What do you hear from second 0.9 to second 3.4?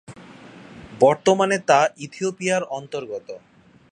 বর্তমানে তা ইথিওপিয়ার অন্তর্গত।